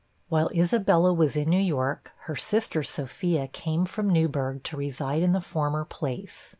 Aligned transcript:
While 0.29 0.49
Isabella 0.49 1.13
was 1.13 1.37
in 1.37 1.47
New 1.51 1.59
York, 1.59 2.11
her 2.21 2.35
sister 2.35 2.81
Sophia 2.81 3.47
came 3.47 3.85
from 3.85 4.09
Newburg 4.09 4.63
to 4.63 4.75
reside 4.75 5.21
in 5.21 5.33
the 5.33 5.41
former 5.41 5.85
place. 5.85 6.49